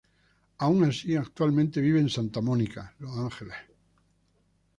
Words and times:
Aun 0.57 0.83
así, 0.83 1.15
actualmente 1.15 1.79
vive 1.79 1.99
en 1.99 2.09
Santa 2.09 2.41
Mónica, 2.41 2.95
Los 2.97 3.15
Ángeles. 3.19 3.57